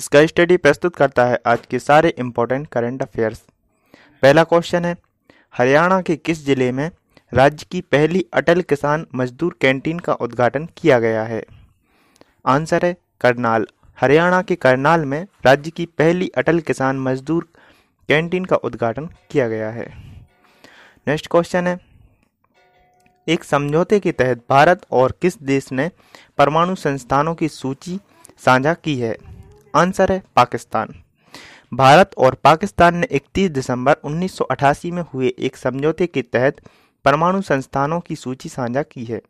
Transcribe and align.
इसका 0.00 0.24
स्टडी 0.26 0.56
प्रस्तुत 0.56 0.94
करता 0.96 1.24
है 1.26 1.38
आज 1.46 1.64
के 1.70 1.78
सारे 1.78 2.08
इंपॉर्टेंट 2.18 2.66
करंट 2.66 3.02
अफेयर्स 3.02 3.40
पहला 4.22 4.44
क्वेश्चन 4.44 4.84
है, 4.84 4.96
हरियाणा 5.58 6.00
के 6.00 6.16
किस 6.18 6.44
ज़िले 6.44 6.70
में 6.72 6.90
राज्य 7.32 7.66
की 7.70 7.80
पहली 7.92 8.24
अटल 8.34 8.60
किसान 8.62 9.04
मजदूर 9.14 9.56
कैंटीन 9.60 9.98
का 9.98 10.12
उद्घाटन 10.16 10.66
किया 10.76 10.98
गया 10.98 11.24
है? 11.24 11.42
आंसर 12.44 12.84
है, 12.84 12.96
करनाल। 13.20 13.66
हरियाणा 13.98 14.40
के 14.42 14.54
करनाल 14.56 15.04
में 15.04 15.26
राज्य 15.46 15.70
की 15.70 15.86
पहली 15.98 16.30
अटल 16.36 16.60
किसान 16.62 17.00
मजदूर 17.00 17.48
कैंटीन 18.08 18.44
का 18.44 18.56
उद्घाटन 18.58 19.08
किया 19.30 19.48
गया 19.48 19.70
है। 19.70 19.88
नेक्स्ट 21.08 21.26
क्वेश्चन 21.30 21.66
है, 21.66 21.78
एक 23.26 23.44
समझौते 23.44 24.00
के 24.00 24.12
तहत 24.12 24.44
भारत 24.50 24.86
और 24.92 25.18
किस 25.22 25.42
देश 25.44 25.72
ने 25.72 25.90
परमाणु 26.38 26.74
संस्थानों 26.78 27.34
की 27.34 27.48
सूची 27.50 28.00
साझा 28.44 28.74
की 28.74 28.98
है? 28.98 29.16
आंसर 29.74 30.12
है 30.12 30.22
पाकिस्तान। 30.36 30.94
भारत 31.74 32.10
और 32.18 32.34
पाकिस्तान 32.34 32.96
ने 32.96 33.06
31 33.12 33.50
दिसंबर 33.50 33.96
1988 34.04 34.90
में 34.90 35.04
हुए 35.14 35.34
एक 35.38 35.56
समझौते 35.56 36.06
के 36.06 36.22
तहत 36.22 36.56
परमाणु 37.04 37.42
संस्थानों 37.42 38.00
की 38.00 38.16
सूची 38.16 38.48
साझा 38.48 38.82
की 38.82 39.04
है। 39.04 39.20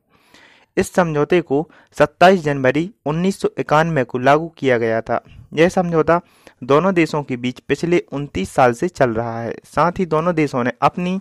इस 0.77 0.93
समझौते 0.93 1.41
को 1.41 1.71
27 1.93 2.41
जनवरी 2.41 2.91
उन्नीस 3.07 3.41
सौ 3.41 3.49
इक्यानवे 3.59 4.05
को 4.05 4.19
लागू 4.19 4.49
किया 4.49 4.79
गया 4.79 5.01
था। 5.01 5.25
यह 5.55 5.69
समझौता 5.69 6.21
दोनों 6.65 6.95
देशों 6.95 7.23
के 7.23 7.37
बीच 7.37 7.61
पिछले 7.61 8.05
29 8.13 8.51
साल 8.51 8.73
से 8.73 8.89
चल 8.89 9.11
रहा 9.11 9.41
है। 9.43 9.55
साथ 9.65 9.93
ही 9.99 10.07
दोनों 10.07 10.35
देशों 10.35 10.65
ने 10.65 10.73
अपनी 10.83 11.21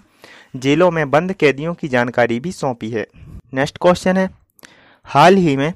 जेलों 0.56 0.92
में 0.92 1.12
बंद 1.12 1.34
कैदियों 1.34 1.74
की 1.74 1.88
जानकारी 1.88 2.40
भी 2.40 2.52
सौंपी 2.52 2.90
है। 2.92 3.08
नेक्स्ट 3.54 3.78
क्वेश्चन 3.78 4.18
है, 4.18 4.30
हाल 5.04 5.36
ही 5.36 5.58
में 5.58 5.74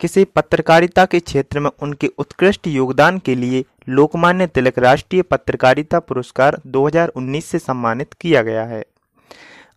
किसी 0.00 0.24
पत्रकारिता 0.24 1.04
के 1.04 1.20
क्षेत्र 1.20 1.60
में 1.60 1.70
उनके 1.82 2.06
उत्कृष्ट 2.18 2.66
योगदान 2.66 3.18
के 3.18 3.34
लिए 3.34 3.64
लोकमान्य 3.88 4.46
तिलक 4.46 4.78
राष्ट्रीय 4.78 5.22
पत्रकारिता 5.22 5.98
पुरस्कार 5.98 6.60
2019 6.66 7.44
से 7.44 7.58
सम्मानित 7.58 8.12
किया 8.12 8.42
गया 8.42 8.64
है। 8.64 8.84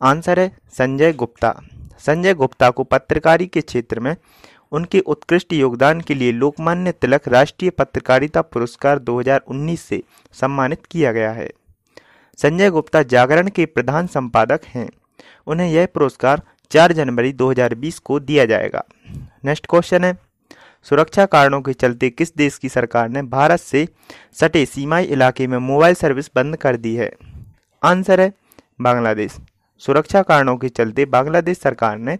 आंसर 0.01 0.39
है 0.39 0.57
संजय 0.71 1.13
गुप्ता। 1.13 1.61
संजय 1.99 2.33
गुप्ता 2.33 2.69
को 2.69 2.83
पत्रकारी 2.83 3.47
के 3.47 3.61
क्षेत्र 3.61 3.99
में 3.99 4.15
उनके 4.71 4.99
उत्कृष्ट 4.99 5.53
योगदान 5.53 6.01
के 6.01 6.13
लिए 6.13 6.31
लोकमान्य 6.31 6.91
तिलक 6.91 7.27
राष्ट्रीय 7.27 7.71
पत्रकारिता 7.71 8.41
पुरस्कार 8.41 8.99
2019 8.99 9.81
से 9.81 10.03
सम्मानित 10.33 10.85
किया 10.91 11.11
गया 11.11 11.31
है। 11.31 11.51
संजय 12.37 12.69
गुप्ता 12.69 13.03
जागरण 13.03 13.47
के 13.47 13.65
प्रधान 13.65 14.07
संपादक 14.07 14.61
हैं। 14.65 14.89
उन्हें 15.47 15.69
यह 15.71 15.85
पुरस्कार 15.93 16.41
4 16.71 16.91
जनवरी 16.91 17.33
2020 17.33 17.99
को 17.99 18.19
दिया 18.19 18.45
जाएगा। 18.45 18.83
नेक्स्ट 19.45 19.67
क्वेश्चन 19.69 20.03
है, 20.03 20.17
सुरक्षा 20.83 21.25
कारणों 21.25 21.61
के 21.61 21.73
चलते 21.73 22.09
किस 22.09 22.35
देश 22.35 22.57
की 22.57 22.69
सरकार 22.69 23.09
ने 23.09 23.21
भारत 23.21 23.59
से 23.59 23.87
सटे 24.33 24.65
सीमाई 24.65 25.03
इलाके 25.03 25.47
में 25.47 25.57
मोबाइल 25.57 25.95
सर्विस 25.95 26.29
बंद 26.35 26.55
कर 26.55 26.77
दी 26.77 26.95
है? 26.95 27.11
आंसर 27.83 28.21
है, 28.21 28.33
बांग्लादेश। 28.81 29.37
सुरक्षा 29.77 30.21
कारणों 30.21 30.57
के 30.57 30.69
चलते 30.69 31.05
बांग्लादेश 31.05 31.57
सरकार 31.57 31.97
ने 31.97 32.17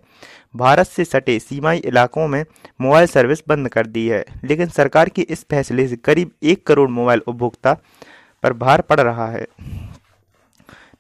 भारत 0.56 0.88
से 0.88 1.06
सटे 1.06 1.40
सीमाई 1.40 1.78
इलाकों 1.78 2.28
में 2.28 2.46
मोबाइल 2.82 3.08
सर्विस 3.08 3.44
बंद 3.48 3.70
कर 3.70 3.86
दी 3.86 4.08
है, 4.08 4.26
लेकिन 4.44 4.68
सरकार 4.68 5.10
के 5.10 5.22
इस 5.22 5.46
फैसले 5.50 5.88
से 5.88 5.96
करीब 5.96 6.32
एक 6.44 6.68
करोड़ 6.68 6.90
मोबाइल 6.90 7.22
उपभोक्ता 7.28 7.74
पर 8.44 8.54
भार 8.54 8.82
पड़ 8.82 9.00
रहा 9.00 9.28
है। 9.28 9.48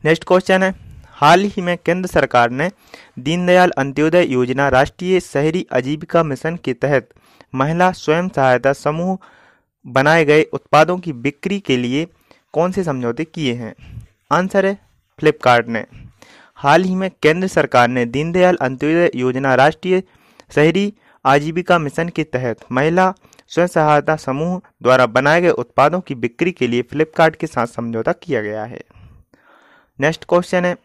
नेक्स्ट 0.06 0.23
क्वेश्चन 0.23 0.64
है 0.64 0.86
हाल 1.17 1.43
ही 1.43 1.61
में 1.61 1.77
केंद्र 1.85 2.07
सरकार 2.07 2.49
ने 2.49 2.69
दीनदयाल 3.19 3.71
अंत्योदय 3.77 4.25
योजना 4.25 4.67
राष्ट्रीय 4.69 5.19
शहरी 5.19 5.65
आजीविका 5.73 6.23
मिशन 6.23 6.55
के 6.55 6.73
तहत 6.73 7.09
महिला 7.55 7.91
स्वयं 7.91 8.27
सहायता 8.27 8.73
समूह 8.73 9.17
बनाए 9.85 10.25
गए 10.25 10.43
उत्पादों 10.43 10.97
की 10.97 11.13
बिक्री 11.13 11.59
के 11.59 11.77
लिए 11.77 12.05
कौन 12.53 12.71
से 12.71 12.83
समझौते 12.83 13.25
किए 13.25 13.53
हैं? 13.53 13.73
आंसर 14.31 14.65
है 14.65 14.77
फ्लिपकार्ट 15.19 15.67
ने। 15.67 15.85
हाल 16.55 16.83
ही 16.83 16.95
में 16.95 17.09
केंद्र 17.23 17.47
सरकार 17.47 17.88
ने 17.88 18.05
दीनदयाल 18.05 18.57
अंत्योदय 18.61 19.11
योजना 19.16 19.56
राष्ट्रीय 19.56 20.03
शहरी 20.56 20.94
आजीविका 21.25 21.79
मिशन 21.79 22.09
के 22.09 22.23
तहत 22.23 22.66
महिला 22.72 23.13
स्वयं 23.47 23.67
सहायता 23.67 24.16
समूह 24.16 24.59
द्वारा 24.83 25.06
बनाए 25.06 25.41
गए 25.41 25.50
उत्पादों 25.50 26.00
की 26.00 26.16
बिक्री 26.16 26.51
के 26.51 26.67
लिए 26.67 26.81
फ्लिपकार्ट 26.81 27.35
के 27.35 27.47
साथ 27.47 27.67
समझौता 27.67 28.11
किया 28.11 28.41
गया 28.41 28.63
है। 28.63 28.83
नेक्स्ट 30.00 30.25
क्वेश्चन 30.29 30.66
है 30.66 30.75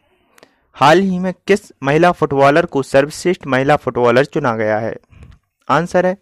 हाल 0.77 1.01
ही 1.01 1.19
में 1.19 1.33
किस 1.47 1.61
महिला 1.83 2.11
फुटबॉलर 2.13 2.67
को 2.67 2.83
सर्वश्रेष्ठ 2.83 3.47
महिला 3.47 3.77
फुटबॉलर 3.77 4.25
चुना 4.25 4.55
गया 4.57 4.79
है? 4.79 4.95
आंसर 5.69 6.07
है 6.07 6.17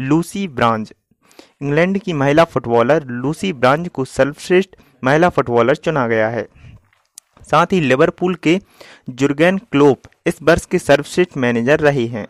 लूसी 0.00 0.48
ब्रांज। 0.48 0.92
इंग्लैंड 1.62 1.98
की 1.98 2.12
महिला 2.12 2.44
फुटबॉलर 2.44 3.04
लूसी 3.04 3.52
ब्रांज 3.52 3.88
को 3.88 4.04
सर्वश्रेष्ठ 4.04 4.70
महिला 5.04 5.28
फुटबॉलर 5.28 5.76
चुना 5.76 6.06
गया 6.06 6.28
है। 6.28 6.46
साथ 7.50 7.66
ही 7.72 7.80
लिवरपूल 7.80 8.34
के 8.34 8.58
जुर्गेन 9.10 9.58
क्लोप 9.58 10.02
इस 10.26 10.42
वर्ष 10.42 10.66
के 10.66 10.78
सर्वश्रेष्ठ 10.78 11.36
मैनेजर 11.36 11.80
रहे 11.80 12.06
हैं। 12.06 12.26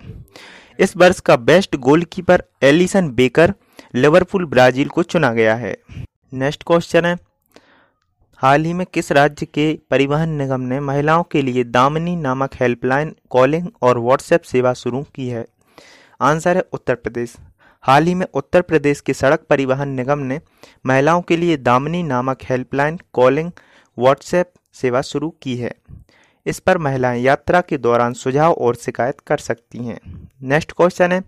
इस 0.78 0.96
वर्ष 0.96 1.20
का 1.20 1.36
best 1.36 1.76
goalkeeper 1.76 2.42
Alisson 2.62 3.10
Becker 3.10 3.54
Liverpool 3.94 4.44
Brazil 4.44 4.88
को 4.88 5.02
चुना 5.02 5.32
गया 5.32 5.54
है। 5.54 5.76
नेक्स्ट 6.32 6.62
क्वेश्चन 6.66 7.04
है 7.04 7.16
हाल 8.44 8.65
ही 8.65 8.72
में 8.72 8.87
किस 8.87 9.12
राज्य 9.12 9.47
के 9.47 9.78
परिवहन 9.91 10.28
निगम 10.28 10.60
ने 10.60 10.81
महिलाओं 10.81 11.22
के 11.22 11.43
लिए 11.43 11.65
दामिनी 11.65 12.16
नामक 12.16 12.50
हेल्पलाइन 12.55 13.15
कॉलिंग 13.31 13.69
और 13.82 13.99
व्हाट्सएप 13.99 14.43
सेवा 14.43 14.72
शुरू 14.72 15.03
की 15.15 15.28
है? 15.28 15.47
आंसर 16.21 16.56
है 16.56 16.65
उत्तर 16.72 16.94
प्रदेश। 16.94 17.37
हाल 17.82 18.05
ही 18.05 18.15
में 18.15 18.27
उत्तर 18.34 18.62
प्रदेश 18.62 19.00
के 19.00 19.15
सड़क 19.15 19.47
परिवहन 19.50 19.88
निगम 19.88 20.19
ने 20.19 20.41
महिलाओं 20.87 21.22
के 21.22 21.37
लिए 21.37 21.56
दामिनी 21.56 22.03
नामक 22.03 22.38
हेल्पलाइन 22.44 23.00
कॉलिंग, 23.12 23.50
व्हाट्सएप 23.99 24.53
सेवा 24.75 25.00
शुरू 25.00 25.34
की 25.43 25.56
है। 25.56 25.75
इस 26.47 26.59
पर 26.59 26.78
महिलाएँ 26.78 27.22
यात्रा 27.22 27.61
के 27.61 27.78
दौरान 27.78 28.12
सुझाव 28.12 28.53
और 28.53 28.75
शिकायत 28.75 29.21
कर 29.21 29.38
सकती 29.38 29.87
हैं। 29.87 30.28
नेक्स्ट 30.43 30.72
क्वेश्चन 30.72 31.12
है, 31.12 31.25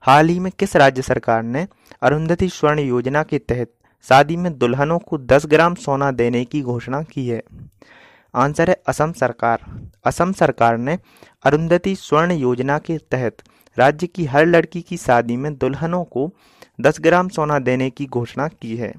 हाल 0.00 0.28
ही 0.28 0.40
में 0.40 0.52
किस 0.58 0.76
राज्य 0.76 1.02
सरकार 1.02 1.42
ने 1.42 1.68
अरुंधति 2.02 2.48
स्वर्ण 2.48 2.78
योजना 2.78 3.22
के 3.22 3.38
तहत 3.38 3.72
शादी 4.02 4.36
में 4.36 4.58
दुल्हनों 4.58 4.98
को 4.98 5.18
10 5.18 5.46
ग्राम 5.46 5.74
सोना 5.74 6.10
देने 6.10 6.44
की 6.44 6.62
घोषणा 6.62 7.02
की 7.02 7.28
है। 7.28 7.42
आंसर 8.34 8.70
है 8.70 8.82
असम 8.88 9.12
सरकार। 9.12 9.90
असम 10.04 10.32
सरकार 10.32 10.78
ने 10.78 10.98
अरुंधति 11.44 11.96
स्वर्ण 11.96 12.32
योजना 12.32 12.78
के 12.78 12.98
तहत 12.98 13.36
राज्य 13.78 14.06
की 14.06 14.24
हर 14.24 14.46
लड़की 14.46 14.82
की 14.82 14.96
शादी 14.96 15.36
में 15.36 15.56
दुल्हनों 15.56 16.04
को 16.04 16.30
10 16.80 17.00
ग्राम 17.00 17.28
सोना 17.28 17.58
देने 17.58 17.90
की 17.90 18.06
घोषणा 18.06 18.48
की 18.48 18.76
है। 18.76 18.94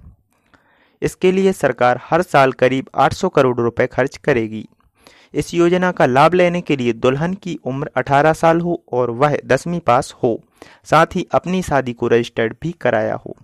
इसके 1.02 1.32
लिए 1.32 1.54
सरकार 1.54 2.00
हर 2.04 2.22
साल 2.22 2.52
करीब 2.52 2.90
800 2.96 3.30
करोड़ 3.30 3.58
रुपए 3.58 3.88
खर्च 3.88 4.18
करेगी। 4.18 4.68
इस 5.34 5.54
योजना 5.54 5.92
का 5.92 6.06
लाभ 6.06 6.34
लेने 6.34 6.62
के 6.62 6.76
लिए 6.76 6.94
दुल्हन 6.94 7.34
की 7.34 7.60
उम्र 7.66 7.90
18 7.98 8.34
साल 8.34 8.62
हो 8.62 8.84
और 8.92 9.12
वह 9.12 9.38
दसवीं 9.46 9.80
पास 9.80 10.16
हो। 10.24 10.42
साथ 10.86 11.06
ही 11.16 11.28
अपनी 11.32 11.62
शादी 11.62 11.94
को 11.94 12.08
रजिस्टर्ड 12.08 12.56
भी 12.62 12.72
कराया 12.72 13.16
हो। 13.16 13.36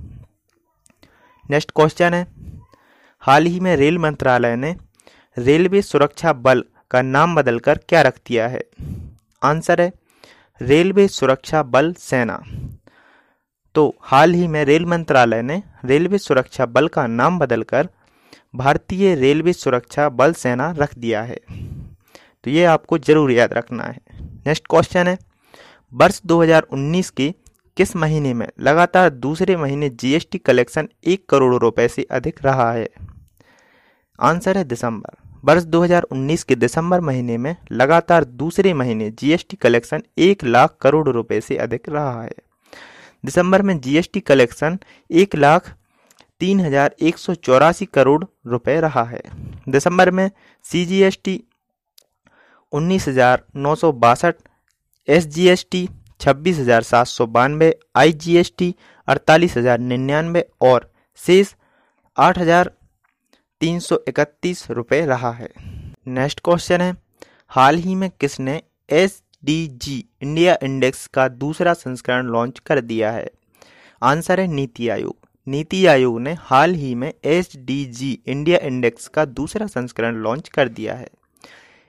नेक्स्ट 1.49 1.71
क्वेश्चन 1.71 2.13
है। 2.13 2.27
हाल 3.23 3.45
ही 3.45 3.59
में 3.59 3.75
रेल 3.75 3.97
मंत्रालय 3.97 4.55
ने 4.55 4.75
रेलवे 5.37 5.81
सुरक्षा 5.81 6.33
बल 6.33 6.63
का 6.91 7.01
नाम 7.01 7.35
बदलकर 7.35 7.79
क्या 7.89 8.01
रख 8.01 8.17
दिया 8.27 8.47
है? 8.47 8.61
आंसर 9.41 9.81
है, 9.81 9.91
रेलवे 10.61 11.07
सुरक्षा 11.07 11.63
बल 11.63 11.93
सेना। 11.93 12.41
तो 13.75 13.95
हाल 14.01 14.33
ही 14.33 14.47
में 14.47 14.63
रेल 14.65 14.85
मंत्रालय 14.85 15.41
ने 15.41 15.61
रेलवे 15.85 16.17
सुरक्षा 16.17 16.65
बल 16.65 16.87
का 16.87 17.07
नाम 17.07 17.39
बदलकर 17.39 17.89
भारतीय 18.55 19.15
रेलवे 19.15 19.53
सुरक्षा 19.53 20.09
बल 20.09 20.33
सेना 20.33 20.71
रख 20.71 20.97
दिया 20.97 21.23
है। 21.23 21.37
तो 22.43 22.49
ये 22.49 22.65
आपको 22.65 22.97
ज़रूर 22.97 23.31
याद 23.31 23.53
रखना 23.53 23.83
है। 23.83 23.99
नेक्स्ट 24.19 24.67
क्वेश्चन 24.69 25.07
है, 25.07 25.17
वर्ष 25.93 26.21
2019 26.25 27.09
के 27.09 27.33
किस 27.77 27.95
महीने 27.95 28.33
में 28.33 28.47
लगातार 28.59 29.09
दूसरे 29.09 29.55
महीने 29.57 29.89
जीएसटी 29.91 30.37
कलेक्शन 30.37 30.87
एक 31.03 31.25
करोड़ 31.29 31.55
रुपए 31.55 31.87
से 31.87 32.05
अधिक 32.11 32.43
रहा 32.45 32.71
है। 32.71 32.87
आंसर 34.19 34.57
है 34.57 34.63
दिसंबर। 34.63 35.17
वर्ष 35.43 35.63
2019 35.65 36.43
के 36.43 36.55
दिसंबर 36.55 37.01
महीने 37.01 37.37
में 37.37 37.55
लगातार 37.71 38.23
दूसरे 38.23 38.73
महीने 38.73 39.09
जीएसटी 39.11 39.57
कलेक्शन 39.57 40.03
एक 40.19 40.43
लाख 40.43 40.75
करोड़ 40.81 41.07
रुपए 41.09 41.39
से 41.41 41.57
अधिक 41.57 41.89
रहा 41.89 42.21
है। 42.21 42.35
दिसंबर 43.23 43.61
में 43.61 43.79
जीएसटी 43.79 44.19
कलेक्शन 44.21 44.77
एक 45.09 45.35
लाख 45.35 45.73
तीन 46.39 46.59
हज़ार 46.59 46.95
एक 47.01 47.17
सौ 47.17 47.33
चौरासी 47.35 47.85
करोड़ 47.85 48.23
रुपए 48.47 48.79
रहा 48.81 49.03
है। 49.03 49.21
दिसंबर 49.69 50.11
में 50.11 50.29
सी 50.65 50.85
जी 50.85 51.01
एस 51.01 51.17
टी 51.23 51.39
उन्नीस 52.73 53.07
हज़ार 53.07 53.43
नौ 53.55 53.75
सौ 53.75 53.91
बासठ 53.93 54.35
एस 55.07 55.27
जी 55.27 55.47
एस 55.47 55.65
टी 55.71 55.87
छब्बीस 56.23 56.57
हज़ार 56.59 56.83
सात 56.83 57.07
सौ 57.07 57.25
बानवे 57.27 57.73
आई 57.95 58.11
जी 58.15 58.35
एस 58.37 58.51
टी 58.57 58.73
अड़तालीस 59.07 59.55
हज़ार 59.57 59.79
निन्यानवे 59.79 60.45
और 60.61 60.89
शेष 61.19 61.47
आठ 62.17 62.37
हज़ार 62.37 62.71
तीन 63.61 63.79
सौ 63.79 63.97
इकतीस 64.07 64.65
रुपये 64.71 65.05
रहा 65.05 65.31
है। 65.31 65.49
नेक्स्ट 66.09 66.39
क्वेश्चन 66.39 66.81
है, 66.81 66.95
हाल 67.51 67.75
ही 67.77 67.95
में 67.95 68.09
किसने 68.21 68.61
S 68.89 69.21
D 69.43 69.65
G 69.77 70.03
India 70.21 70.57
index 70.63 71.05
का 71.07 71.27
दूसरा 71.27 71.73
संस्करण 71.73 72.27
लॉन्च 72.27 72.59
कर 72.59 72.81
दिया 72.81 73.11
है? 73.11 73.29
आंसर 74.01 74.39
है 74.39 74.47
नीति 74.49 74.87
आयोग। 74.89 75.15
नीति 75.47 75.85
आयोग 75.85 76.19
ने 76.21 76.33
हाल 76.41 76.73
ही 76.75 76.93
में 76.95 77.11
S 77.25 77.51
D 77.57 77.83
G 77.91 78.17
India 78.27 78.59
index 78.63 79.07
का 79.07 79.25
दूसरा 79.33 79.67
संस्करण 79.67 80.21
लॉन्च 80.23 80.49
कर 80.49 80.69
दिया 80.69 80.95
है। 80.95 81.09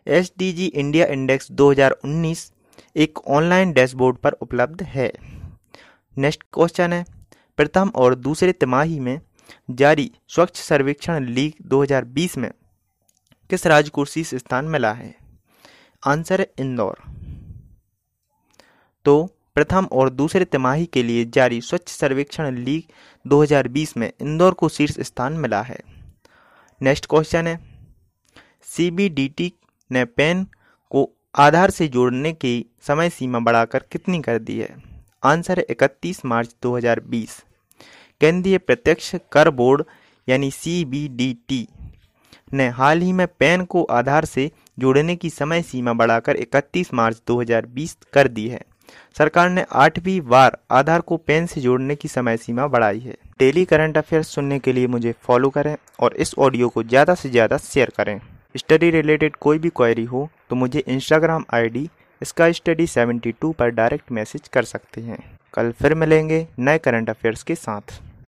S 0.06 0.32
D 0.38 0.52
G 0.52 0.66
India 0.66 1.06
index 1.08 1.50
2019 1.52 2.50
एक 2.97 3.19
ऑनलाइन 3.19 3.73
डैशबोर्ड 3.73 4.17
पर 4.17 4.32
उपलब्ध 4.32 4.82
है। 4.82 5.12
नेक्स्ट 6.19 6.43
क्वेश्चन 6.53 6.93
है। 6.93 7.05
प्रथम 7.56 7.93
और 7.94 8.15
दूसरे 8.15 8.53
तिमाही 8.53 9.00
में 9.00 9.21
जारी 9.71 10.12
स्वच्छ 10.29 10.61
सर्वेक्षण 10.61 11.25
लीग 11.25 11.69
2020 11.69 12.38
में 12.38 12.50
किस 13.50 13.67
राज्य 13.67 13.91
को 13.91 14.05
शीर्ष 14.05 14.35
स्थान 14.35 14.65
मिला 14.65 14.93
है 14.93 15.15
आंसर 16.06 16.41
है 16.41 16.53
इंदौर। 16.59 16.99
तो 19.05 19.29
प्रथम 19.55 19.88
और 19.93 20.11
दूसरे 20.11 20.44
तिमाही 20.44 20.87
के 20.87 21.03
लिए 21.03 21.25
जारी 21.25 21.61
स्वच्छ 21.61 21.93
सर्वेक्षण 21.93 22.56
लीग 22.56 22.82
2020 23.27 23.97
में 23.97 24.12
इंदौर 24.20 24.55
को 24.55 24.69
शीर्ष 24.69 25.00
स्थान 25.00 25.32
मिला 25.32 25.62
है। 25.62 25.81
नेक्स्ट 26.82 27.06
क्वेश्चन 27.06 27.47
है। 27.47 27.61
सीबीडीटी 28.62 29.53
ने 29.93 30.05
पेन 30.05 30.47
आधार 31.34 31.70
से 31.70 31.86
जोड़ने 31.88 32.32
की 32.32 32.64
समय 32.86 33.08
सीमा 33.10 33.38
बढ़ाकर 33.38 33.82
कितनी 33.92 34.20
कर 34.22 34.38
दी 34.38 34.58
है? 34.58 34.69
आंसर 35.22 35.58
है 35.58 35.64
इकतीस 35.70 36.25
मार्च 36.25 36.54
2020 36.62 37.31
केंद्रीय 38.20 38.58
प्रत्यक्ष 38.58 39.14
कर 39.32 39.50
बोर्ड 39.50 39.82
यानी 40.28 40.50
सीबीडीटी 40.50 41.66
ने 42.52 42.69
हाल 42.69 43.00
ही 43.00 43.12
में 43.12 43.26
पेन 43.38 43.64
को 43.64 43.82
आधार 43.82 44.25
से 44.25 44.50
जोड़ने 44.78 45.16
की 45.16 45.31
समय 45.31 45.62
सीमा 45.62 45.92
बढ़ाकर 45.92 46.36
31 46.36 46.92
मार्च 46.94 47.20
2020 47.26 47.96
कर 48.12 48.28
दी 48.28 48.46
है। 48.48 48.60
सरकार 49.19 49.50
ने 49.50 49.64
आठवीं 49.72 50.20
बार 50.20 50.58
आधार 50.70 51.00
को 51.00 51.16
पेन 51.16 51.46
से 51.46 51.60
जोड़ने 51.60 51.96
की 51.96 52.08
समय 52.08 52.36
सीमा 52.36 52.66
बढ़ाई 52.66 52.98
है। 52.98 53.16
डेली 53.38 53.64
करंट 53.64 53.98
अफेयर्स 53.98 54.28
सुनने 54.28 54.58
के 54.58 54.72
लिए 54.72 54.86
मुझे 54.86 55.14
फॉलो 55.22 55.50
करें 55.50 55.76
और 56.00 56.16
इस 56.16 56.34
ऑडियो 56.38 56.69
को 56.69 56.82
ज़्यादा 56.82 57.14
से 57.14 57.31
ज़्यादा 57.31 57.56
शेयर 57.58 57.92
करें। 57.96 58.19
स्टडी 58.55 58.91
रिलेटेड 58.91 59.37
कोई 59.37 59.59
भी 59.59 59.69
क्वेरी 59.69 60.05
हो 60.05 60.29
तो 60.51 60.56
मुझे 60.56 60.83
इंस्टाग्राम 60.89 61.45
आईडी 61.55 61.89
इसका 62.21 62.51
स्टडी 62.53 62.87
72 62.87 63.53
पर 63.55 63.69
डायरेक्ट 63.69 64.12
मैसेज 64.12 64.49
कर 64.49 64.65
सकते 64.65 65.01
हैं। 65.01 65.19
कल 65.55 65.73
फिर 65.73 65.95
मिलेंगे 65.95 66.47
नए 66.59 66.79
करंट 66.79 67.11
अफेयर्स 67.11 67.43
के 67.43 67.55
साथ। 67.55 68.01